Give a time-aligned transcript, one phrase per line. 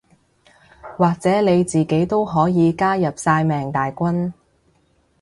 [0.97, 4.33] 或者你自己都可以加入曬命大軍